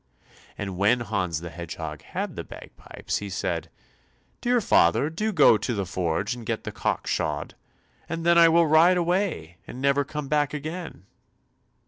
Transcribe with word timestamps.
And 0.57 0.77
when 0.77 1.01
Hans 1.01 1.41
the 1.41 1.51
Hedgehog 1.51 2.01
had 2.01 2.35
the 2.35 2.43
bagpipes, 2.43 3.17
he 3.17 3.29
said, 3.29 3.69
"Dear 4.41 4.59
father, 4.59 5.11
do 5.11 5.31
go 5.31 5.59
to 5.59 5.75
the 5.75 5.85
forge 5.85 6.33
and 6.33 6.43
get 6.43 6.63
the 6.63 6.71
cock 6.71 7.05
shod, 7.05 7.53
and 8.09 8.25
then 8.25 8.35
I 8.35 8.49
will 8.49 8.65
ride 8.65 8.97
away, 8.97 9.57
and 9.67 9.79
never 9.79 10.03
come 10.03 10.27
back 10.27 10.55
again." 10.55 11.05